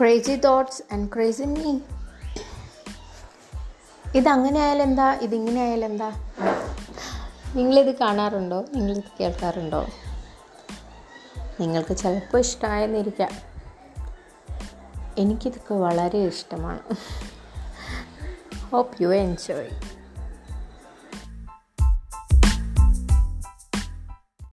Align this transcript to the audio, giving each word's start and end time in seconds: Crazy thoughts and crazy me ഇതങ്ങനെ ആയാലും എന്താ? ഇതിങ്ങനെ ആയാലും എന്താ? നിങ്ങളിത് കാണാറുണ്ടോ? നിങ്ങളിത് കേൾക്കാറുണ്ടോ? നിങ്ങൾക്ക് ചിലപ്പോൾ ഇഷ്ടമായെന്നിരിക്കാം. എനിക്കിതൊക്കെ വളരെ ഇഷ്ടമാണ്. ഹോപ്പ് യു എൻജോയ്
Crazy 0.00 0.36
thoughts 0.36 0.82
and 0.92 1.08
crazy 1.14 1.42
me 1.42 1.78
ഇതങ്ങനെ 4.14 4.60
ആയാലും 4.60 4.82
എന്താ? 4.82 5.14
ഇതിങ്ങനെ 5.14 5.60
ആയാലും 5.60 5.86
എന്താ? 5.86 6.12
നിങ്ങളിത് 7.54 7.98
കാണാറുണ്ടോ? 7.98 8.64
നിങ്ങളിത് 8.74 9.04
കേൾക്കാറുണ്ടോ? 9.20 9.86
നിങ്ങൾക്ക് 11.60 11.96
ചിലപ്പോൾ 11.96 12.38
ഇഷ്ടമായെന്നിരിക്കാം. 12.38 13.30
എനിക്കിതൊക്കെ 15.18 15.74
വളരെ 15.74 16.18
ഇഷ്ടമാണ്. 16.18 16.80
ഹോപ്പ് 18.70 19.02
യു 19.02 19.08
എൻജോയ് 19.08 19.97